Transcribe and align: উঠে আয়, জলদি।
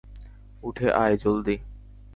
উঠে 0.63 0.87
আয়, 0.93 1.15
জলদি। 1.17 1.55